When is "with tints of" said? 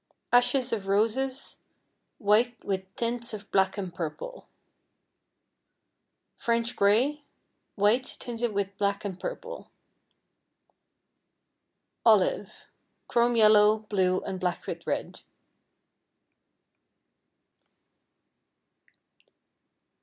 2.65-3.51